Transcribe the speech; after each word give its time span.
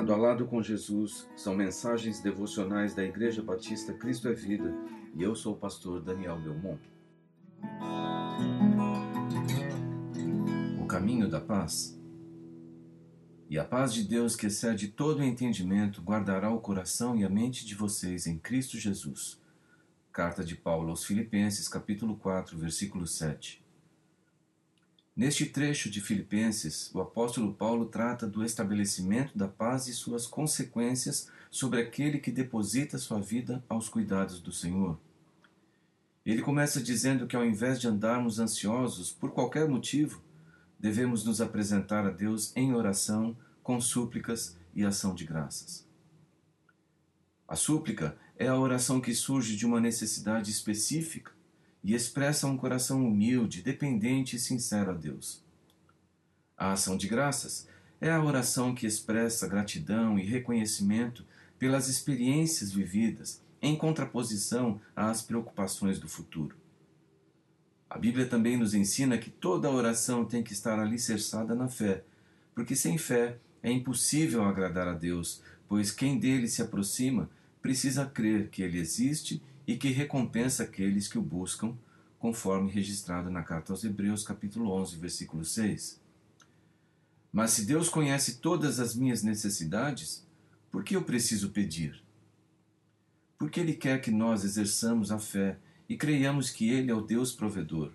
Lado 0.00 0.14
a 0.14 0.16
Lado 0.16 0.46
com 0.46 0.62
Jesus 0.62 1.28
são 1.36 1.54
mensagens 1.54 2.22
devocionais 2.22 2.94
da 2.94 3.04
Igreja 3.04 3.42
Batista 3.42 3.92
Cristo 3.92 4.28
é 4.28 4.32
Vida 4.32 4.74
e 5.14 5.22
eu 5.22 5.34
sou 5.34 5.52
o 5.52 5.58
pastor 5.58 6.00
Daniel 6.00 6.40
Belmont. 6.40 6.80
O 10.82 10.86
caminho 10.86 11.28
da 11.28 11.38
paz. 11.38 12.00
E 13.50 13.58
a 13.58 13.64
paz 13.66 13.92
de 13.92 14.02
Deus, 14.02 14.34
que 14.34 14.46
excede 14.46 14.88
todo 14.88 15.22
entendimento, 15.22 16.00
guardará 16.00 16.50
o 16.50 16.60
coração 16.60 17.14
e 17.14 17.22
a 17.22 17.28
mente 17.28 17.66
de 17.66 17.74
vocês 17.74 18.26
em 18.26 18.38
Cristo 18.38 18.78
Jesus. 18.78 19.38
Carta 20.10 20.42
de 20.42 20.56
Paulo 20.56 20.88
aos 20.88 21.04
Filipenses, 21.04 21.68
capítulo 21.68 22.16
4, 22.16 22.56
versículo 22.56 23.06
7. 23.06 23.59
Neste 25.20 25.44
trecho 25.44 25.90
de 25.90 26.00
Filipenses, 26.00 26.90
o 26.94 26.98
apóstolo 26.98 27.52
Paulo 27.52 27.84
trata 27.84 28.26
do 28.26 28.42
estabelecimento 28.42 29.36
da 29.36 29.46
paz 29.46 29.86
e 29.86 29.92
suas 29.92 30.26
consequências 30.26 31.28
sobre 31.50 31.78
aquele 31.78 32.18
que 32.18 32.30
deposita 32.30 32.96
sua 32.96 33.20
vida 33.20 33.62
aos 33.68 33.86
cuidados 33.86 34.40
do 34.40 34.50
Senhor. 34.50 34.98
Ele 36.24 36.40
começa 36.40 36.82
dizendo 36.82 37.26
que 37.26 37.36
ao 37.36 37.44
invés 37.44 37.78
de 37.78 37.86
andarmos 37.86 38.38
ansiosos 38.38 39.12
por 39.12 39.32
qualquer 39.32 39.68
motivo, 39.68 40.22
devemos 40.78 41.22
nos 41.22 41.42
apresentar 41.42 42.06
a 42.06 42.10
Deus 42.10 42.56
em 42.56 42.72
oração, 42.72 43.36
com 43.62 43.78
súplicas 43.78 44.56
e 44.74 44.86
ação 44.86 45.14
de 45.14 45.26
graças. 45.26 45.86
A 47.46 47.56
súplica 47.56 48.16
é 48.38 48.48
a 48.48 48.58
oração 48.58 49.02
que 49.02 49.12
surge 49.12 49.54
de 49.54 49.66
uma 49.66 49.82
necessidade 49.82 50.50
específica 50.50 51.30
e 51.82 51.94
expressa 51.94 52.46
um 52.46 52.56
coração 52.56 53.06
humilde, 53.06 53.62
dependente 53.62 54.36
e 54.36 54.38
sincero 54.38 54.90
a 54.90 54.94
Deus. 54.94 55.42
A 56.56 56.72
ação 56.72 56.96
de 56.96 57.08
graças 57.08 57.66
é 58.00 58.10
a 58.10 58.22
oração 58.22 58.74
que 58.74 58.86
expressa 58.86 59.48
gratidão 59.48 60.18
e 60.18 60.24
reconhecimento 60.24 61.24
pelas 61.58 61.88
experiências 61.88 62.72
vividas, 62.72 63.42
em 63.62 63.76
contraposição 63.76 64.80
às 64.96 65.20
preocupações 65.20 65.98
do 65.98 66.08
futuro. 66.08 66.56
A 67.88 67.98
Bíblia 67.98 68.26
também 68.26 68.56
nos 68.56 68.72
ensina 68.72 69.18
que 69.18 69.30
toda 69.30 69.70
oração 69.70 70.24
tem 70.24 70.42
que 70.42 70.52
estar 70.52 70.78
alicerçada 70.78 71.54
na 71.54 71.68
fé, 71.68 72.04
porque 72.54 72.76
sem 72.76 72.96
fé 72.96 73.36
é 73.62 73.70
impossível 73.70 74.44
agradar 74.44 74.88
a 74.88 74.94
Deus, 74.94 75.42
pois 75.68 75.90
quem 75.90 76.18
dele 76.18 76.48
se 76.48 76.62
aproxima 76.62 77.28
precisa 77.60 78.06
crer 78.06 78.48
que 78.48 78.62
ele 78.62 78.78
existe 78.78 79.42
e 79.66 79.76
que 79.76 79.88
recompensa 79.88 80.64
aqueles 80.64 81.08
que 81.08 81.18
o 81.18 81.22
buscam, 81.22 81.76
conforme 82.18 82.70
registrado 82.70 83.30
na 83.30 83.42
carta 83.42 83.72
aos 83.72 83.84
Hebreus, 83.84 84.22
capítulo 84.22 84.70
11, 84.72 84.96
versículo 84.96 85.44
6. 85.44 86.00
Mas 87.32 87.52
se 87.52 87.64
Deus 87.64 87.88
conhece 87.88 88.38
todas 88.38 88.80
as 88.80 88.94
minhas 88.94 89.22
necessidades, 89.22 90.26
por 90.70 90.84
que 90.84 90.96
eu 90.96 91.02
preciso 91.02 91.50
pedir? 91.50 92.02
Porque 93.38 93.60
Ele 93.60 93.74
quer 93.74 94.00
que 94.00 94.10
nós 94.10 94.44
exerçamos 94.44 95.10
a 95.10 95.18
fé 95.18 95.58
e 95.88 95.96
creiamos 95.96 96.50
que 96.50 96.68
Ele 96.68 96.90
é 96.90 96.94
o 96.94 97.00
Deus 97.00 97.32
provedor. 97.32 97.92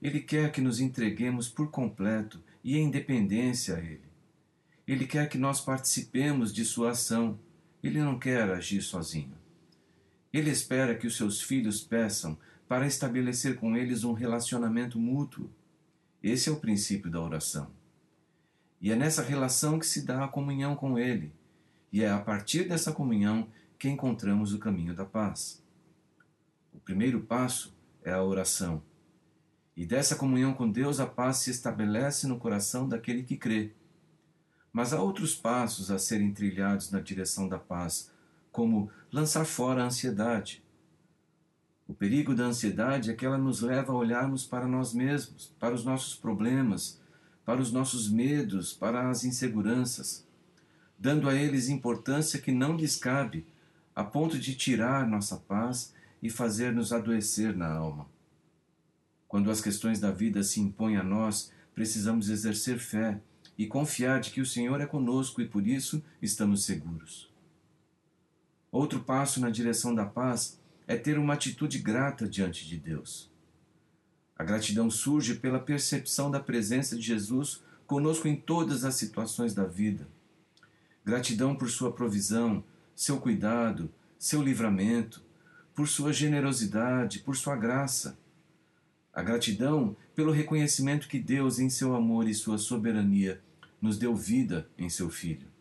Ele 0.00 0.20
quer 0.20 0.50
que 0.50 0.60
nos 0.60 0.80
entreguemos 0.80 1.48
por 1.48 1.70
completo 1.70 2.42
e 2.64 2.76
em 2.78 2.90
dependência 2.90 3.76
a 3.76 3.80
Ele. 3.80 4.10
Ele 4.86 5.06
quer 5.06 5.28
que 5.28 5.38
nós 5.38 5.60
participemos 5.60 6.52
de 6.52 6.64
Sua 6.64 6.90
ação. 6.90 7.38
Ele 7.82 8.00
não 8.00 8.18
quer 8.18 8.50
agir 8.50 8.82
sozinho. 8.82 9.41
Ele 10.32 10.50
espera 10.50 10.94
que 10.94 11.06
os 11.06 11.16
seus 11.16 11.42
filhos 11.42 11.80
peçam 11.80 12.38
para 12.66 12.86
estabelecer 12.86 13.56
com 13.56 13.76
eles 13.76 14.02
um 14.02 14.12
relacionamento 14.12 14.98
mútuo. 14.98 15.50
Esse 16.22 16.48
é 16.48 16.52
o 16.52 16.60
princípio 16.60 17.10
da 17.10 17.20
oração. 17.20 17.70
E 18.80 18.90
é 18.90 18.96
nessa 18.96 19.22
relação 19.22 19.78
que 19.78 19.86
se 19.86 20.02
dá 20.02 20.24
a 20.24 20.28
comunhão 20.28 20.74
com 20.74 20.98
Ele, 20.98 21.32
e 21.92 22.02
é 22.02 22.10
a 22.10 22.18
partir 22.18 22.68
dessa 22.68 22.92
comunhão 22.92 23.48
que 23.78 23.88
encontramos 23.88 24.54
o 24.54 24.58
caminho 24.58 24.94
da 24.94 25.04
paz. 25.04 25.62
O 26.72 26.80
primeiro 26.80 27.20
passo 27.20 27.76
é 28.02 28.12
a 28.12 28.22
oração. 28.22 28.82
E 29.76 29.84
dessa 29.84 30.16
comunhão 30.16 30.54
com 30.54 30.70
Deus 30.70 31.00
a 31.00 31.06
paz 31.06 31.38
se 31.38 31.50
estabelece 31.50 32.26
no 32.26 32.38
coração 32.38 32.88
daquele 32.88 33.22
que 33.22 33.36
crê. 33.36 33.72
Mas 34.72 34.92
há 34.92 35.02
outros 35.02 35.34
passos 35.34 35.90
a 35.90 35.98
serem 35.98 36.32
trilhados 36.32 36.90
na 36.90 37.00
direção 37.00 37.48
da 37.48 37.58
paz, 37.58 38.10
como 38.52 38.90
lançar 39.10 39.44
fora 39.44 39.82
a 39.82 39.86
ansiedade. 39.86 40.62
O 41.88 41.94
perigo 41.94 42.34
da 42.34 42.44
ansiedade 42.44 43.10
é 43.10 43.14
que 43.14 43.26
ela 43.26 43.38
nos 43.38 43.60
leva 43.60 43.92
a 43.92 43.96
olharmos 43.96 44.44
para 44.44 44.68
nós 44.68 44.94
mesmos, 44.94 45.52
para 45.58 45.74
os 45.74 45.84
nossos 45.84 46.14
problemas, 46.14 47.00
para 47.44 47.60
os 47.60 47.72
nossos 47.72 48.08
medos, 48.08 48.72
para 48.72 49.10
as 49.10 49.24
inseguranças, 49.24 50.26
dando 50.98 51.28
a 51.28 51.34
eles 51.34 51.68
importância 51.68 52.40
que 52.40 52.52
não 52.52 52.76
lhes 52.76 52.96
cabe, 52.96 53.44
a 53.94 54.04
ponto 54.04 54.38
de 54.38 54.54
tirar 54.54 55.08
nossa 55.08 55.36
paz 55.36 55.92
e 56.22 56.30
fazer-nos 56.30 56.92
adoecer 56.92 57.56
na 57.56 57.70
alma. 57.72 58.06
Quando 59.26 59.50
as 59.50 59.60
questões 59.60 59.98
da 59.98 60.10
vida 60.10 60.42
se 60.42 60.60
impõem 60.60 60.96
a 60.96 61.02
nós, 61.02 61.50
precisamos 61.74 62.28
exercer 62.28 62.78
fé 62.78 63.20
e 63.58 63.66
confiar 63.66 64.20
de 64.20 64.30
que 64.30 64.40
o 64.40 64.46
Senhor 64.46 64.80
é 64.80 64.86
conosco 64.86 65.40
e 65.40 65.48
por 65.48 65.66
isso 65.66 66.02
estamos 66.20 66.64
seguros. 66.64 67.31
Outro 68.72 69.00
passo 69.00 69.38
na 69.38 69.50
direção 69.50 69.94
da 69.94 70.06
paz 70.06 70.58
é 70.86 70.96
ter 70.96 71.18
uma 71.18 71.34
atitude 71.34 71.78
grata 71.78 72.26
diante 72.26 72.66
de 72.66 72.78
Deus. 72.78 73.30
A 74.34 74.42
gratidão 74.42 74.90
surge 74.90 75.34
pela 75.34 75.60
percepção 75.60 76.30
da 76.30 76.40
presença 76.40 76.96
de 76.96 77.02
Jesus 77.02 77.62
conosco 77.86 78.26
em 78.26 78.34
todas 78.34 78.82
as 78.82 78.94
situações 78.94 79.52
da 79.52 79.66
vida. 79.66 80.08
Gratidão 81.04 81.54
por 81.54 81.68
sua 81.68 81.92
provisão, 81.92 82.64
seu 82.96 83.20
cuidado, 83.20 83.92
seu 84.18 84.42
livramento, 84.42 85.22
por 85.74 85.86
sua 85.86 86.10
generosidade, 86.10 87.18
por 87.18 87.36
sua 87.36 87.56
graça. 87.56 88.18
A 89.12 89.22
gratidão 89.22 89.94
pelo 90.14 90.32
reconhecimento 90.32 91.08
que 91.08 91.18
Deus, 91.18 91.58
em 91.58 91.68
seu 91.68 91.94
amor 91.94 92.26
e 92.26 92.32
sua 92.32 92.56
soberania, 92.56 93.42
nos 93.82 93.98
deu 93.98 94.16
vida 94.16 94.66
em 94.78 94.88
seu 94.88 95.10
Filho. 95.10 95.51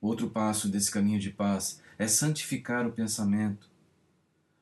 Outro 0.00 0.30
passo 0.30 0.68
desse 0.68 0.90
caminho 0.90 1.18
de 1.18 1.30
paz 1.30 1.80
é 1.98 2.06
santificar 2.06 2.86
o 2.86 2.92
pensamento. 2.92 3.68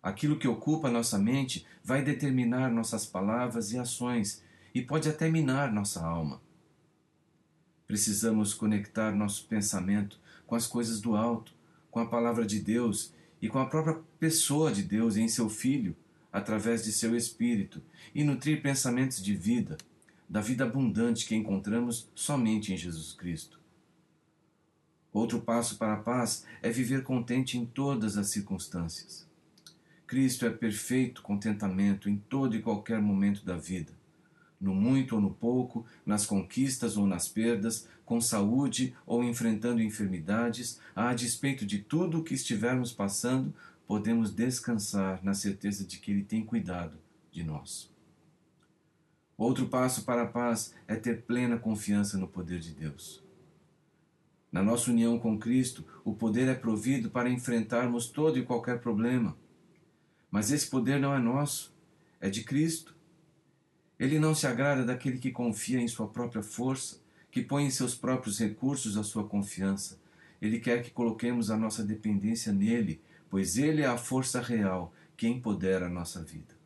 Aquilo 0.02 0.38
que 0.38 0.48
ocupa 0.48 0.90
nossa 0.90 1.18
mente 1.18 1.66
vai 1.84 2.02
determinar 2.02 2.70
nossas 2.70 3.04
palavras 3.04 3.72
e 3.72 3.78
ações 3.78 4.42
e 4.74 4.80
pode 4.80 5.08
até 5.08 5.28
minar 5.30 5.72
nossa 5.72 6.04
alma. 6.04 6.40
Precisamos 7.86 8.54
conectar 8.54 9.14
nosso 9.14 9.46
pensamento 9.46 10.18
com 10.46 10.54
as 10.54 10.66
coisas 10.66 11.00
do 11.00 11.14
alto, 11.14 11.52
com 11.90 12.00
a 12.00 12.06
palavra 12.06 12.46
de 12.46 12.60
Deus 12.60 13.12
e 13.40 13.48
com 13.48 13.58
a 13.58 13.66
própria 13.66 14.00
pessoa 14.18 14.72
de 14.72 14.82
Deus 14.82 15.16
em 15.16 15.28
seu 15.28 15.48
Filho, 15.48 15.94
através 16.32 16.84
de 16.84 16.92
seu 16.92 17.14
Espírito, 17.16 17.82
e 18.14 18.24
nutrir 18.24 18.62
pensamentos 18.62 19.22
de 19.22 19.34
vida, 19.34 19.76
da 20.28 20.40
vida 20.40 20.64
abundante 20.64 21.26
que 21.26 21.34
encontramos 21.34 22.08
somente 22.14 22.72
em 22.72 22.76
Jesus 22.76 23.12
Cristo. 23.12 23.65
Outro 25.16 25.40
passo 25.40 25.78
para 25.78 25.94
a 25.94 25.96
paz 25.96 26.44
é 26.60 26.70
viver 26.70 27.02
contente 27.02 27.56
em 27.56 27.64
todas 27.64 28.18
as 28.18 28.28
circunstâncias. 28.28 29.26
Cristo 30.06 30.44
é 30.44 30.50
perfeito 30.50 31.22
contentamento 31.22 32.10
em 32.10 32.18
todo 32.18 32.54
e 32.54 32.60
qualquer 32.60 33.00
momento 33.00 33.42
da 33.42 33.56
vida, 33.56 33.94
no 34.60 34.74
muito 34.74 35.14
ou 35.14 35.20
no 35.22 35.30
pouco, 35.32 35.86
nas 36.04 36.26
conquistas 36.26 36.98
ou 36.98 37.06
nas 37.06 37.28
perdas, 37.28 37.88
com 38.04 38.20
saúde 38.20 38.94
ou 39.06 39.24
enfrentando 39.24 39.80
enfermidades, 39.80 40.78
a 40.94 41.14
despeito 41.14 41.64
de 41.64 41.78
tudo 41.78 42.18
o 42.18 42.22
que 42.22 42.34
estivermos 42.34 42.92
passando, 42.92 43.54
podemos 43.86 44.30
descansar 44.30 45.24
na 45.24 45.32
certeza 45.32 45.86
de 45.86 45.96
que 45.96 46.10
Ele 46.10 46.24
tem 46.24 46.44
cuidado 46.44 46.98
de 47.32 47.42
nós. 47.42 47.90
Outro 49.34 49.66
passo 49.66 50.04
para 50.04 50.24
a 50.24 50.28
paz 50.28 50.74
é 50.86 50.94
ter 50.94 51.22
plena 51.22 51.56
confiança 51.56 52.18
no 52.18 52.28
poder 52.28 52.60
de 52.60 52.74
Deus. 52.74 53.24
Na 54.56 54.62
nossa 54.62 54.90
união 54.90 55.18
com 55.18 55.38
Cristo, 55.38 55.84
o 56.02 56.14
poder 56.14 56.48
é 56.48 56.54
provido 56.54 57.10
para 57.10 57.28
enfrentarmos 57.28 58.06
todo 58.06 58.38
e 58.38 58.42
qualquer 58.42 58.80
problema. 58.80 59.36
Mas 60.30 60.50
esse 60.50 60.66
poder 60.70 60.98
não 60.98 61.14
é 61.14 61.18
nosso, 61.18 61.76
é 62.18 62.30
de 62.30 62.42
Cristo. 62.42 62.96
Ele 64.00 64.18
não 64.18 64.34
se 64.34 64.46
agrada 64.46 64.82
daquele 64.82 65.18
que 65.18 65.30
confia 65.30 65.78
em 65.78 65.86
sua 65.86 66.08
própria 66.08 66.42
força, 66.42 67.02
que 67.30 67.42
põe 67.42 67.66
em 67.66 67.70
seus 67.70 67.94
próprios 67.94 68.38
recursos 68.38 68.96
a 68.96 69.02
sua 69.02 69.28
confiança. 69.28 70.00
Ele 70.40 70.58
quer 70.58 70.82
que 70.82 70.90
coloquemos 70.90 71.50
a 71.50 71.56
nossa 71.58 71.84
dependência 71.84 72.50
nele, 72.50 73.02
pois 73.28 73.58
ele 73.58 73.82
é 73.82 73.86
a 73.86 73.98
força 73.98 74.40
real 74.40 74.90
que 75.18 75.28
empodera 75.28 75.84
a 75.84 75.90
nossa 75.90 76.24
vida. 76.24 76.56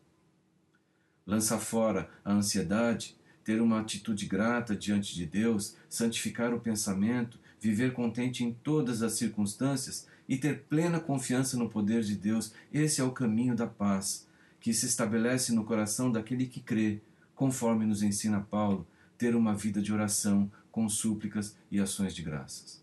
Lança 1.26 1.58
fora 1.58 2.08
a 2.24 2.32
ansiedade, 2.32 3.18
ter 3.42 3.60
uma 3.60 3.80
atitude 3.80 4.26
grata 4.26 4.76
diante 4.76 5.12
de 5.12 5.26
Deus, 5.26 5.74
santificar 5.88 6.54
o 6.54 6.60
pensamento, 6.60 7.40
viver 7.60 7.92
contente 7.92 8.42
em 8.42 8.52
todas 8.52 9.02
as 9.02 9.12
circunstâncias 9.12 10.06
e 10.28 10.36
ter 10.36 10.62
plena 10.62 10.98
confiança 10.98 11.56
no 11.56 11.68
poder 11.68 12.02
de 12.02 12.16
Deus, 12.16 12.52
esse 12.72 13.00
é 13.00 13.04
o 13.04 13.12
caminho 13.12 13.54
da 13.54 13.66
paz, 13.66 14.26
que 14.58 14.72
se 14.72 14.86
estabelece 14.86 15.52
no 15.52 15.64
coração 15.64 16.10
daquele 16.10 16.46
que 16.46 16.60
crê, 16.60 17.00
conforme 17.34 17.84
nos 17.84 18.02
ensina 18.02 18.40
Paulo, 18.40 18.86
ter 19.18 19.34
uma 19.34 19.54
vida 19.54 19.82
de 19.82 19.92
oração 19.92 20.50
com 20.70 20.88
súplicas 20.88 21.56
e 21.70 21.78
ações 21.78 22.14
de 22.14 22.22
graças. 22.22 22.82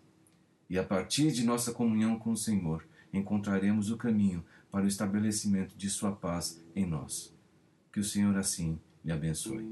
E 0.69 0.77
a 0.77 0.83
partir 0.83 1.31
de 1.31 1.45
nossa 1.45 1.71
comunhão 1.71 2.19
com 2.19 2.31
o 2.31 2.37
Senhor, 2.37 2.85
encontraremos 3.13 3.89
o 3.89 3.97
caminho 3.97 4.43
para 4.69 4.85
o 4.85 4.87
estabelecimento 4.87 5.75
de 5.77 5.89
Sua 5.89 6.11
paz 6.11 6.61
em 6.75 6.85
nós. 6.85 7.33
Que 7.91 7.99
o 7.99 8.03
Senhor 8.03 8.37
assim 8.37 8.77
lhe 9.03 9.11
abençoe. 9.11 9.65